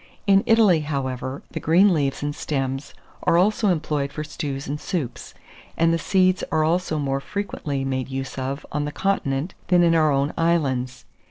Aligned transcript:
In 0.25 0.41
Italy, 0.47 0.79
however, 0.79 1.43
the 1.51 1.59
green 1.59 1.93
leaves 1.93 2.23
and 2.23 2.33
stems 2.33 2.95
are 3.21 3.37
also 3.37 3.69
employed 3.69 4.11
for 4.11 4.23
stews 4.23 4.67
and 4.67 4.81
soups, 4.81 5.35
and 5.77 5.93
the 5.93 5.99
seeds 5.99 6.43
are 6.51 6.63
also 6.63 6.97
more 6.97 7.19
frequently 7.21 7.85
made 7.85 8.09
use 8.09 8.35
of 8.39 8.65
on 8.71 8.85
the 8.85 8.91
continent 8.91 9.53
than 9.67 9.83
in 9.83 9.93
our 9.93 10.11
own 10.11 10.33
islands. 10.35 11.05